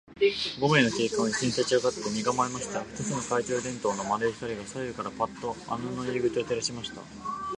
[0.59, 2.81] 五名の警官はいっせいに立ちあがって、身がまえました。
[2.81, 7.01] 二つの懐中電燈の丸い光が、左右からパッと穴の入り口を照らしました。